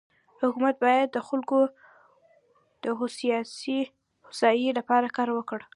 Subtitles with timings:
[0.41, 1.57] حکومت بايد د خلکو
[2.83, 5.65] دهوسايي لپاره کار وکړي.